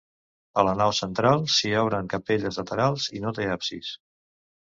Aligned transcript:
A 0.59 0.61
la 0.67 0.71
nau 0.77 0.93
central 0.99 1.43
s'hi 1.55 1.73
obren 1.81 2.09
capelles 2.13 2.57
laterals 2.61 3.07
i 3.19 3.23
no 3.27 3.35
té 3.41 3.47
absis. 3.59 3.93